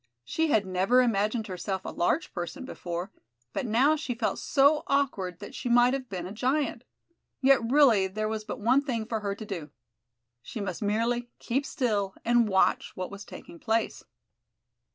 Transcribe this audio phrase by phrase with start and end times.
[0.25, 3.11] She had never imagined herself a large person before,
[3.53, 6.85] but now she felt so awkward that she might have been a giant.
[7.39, 9.69] Yet really there was but one thing for her to do:
[10.41, 14.03] she must merely keep still and watch what was taking place.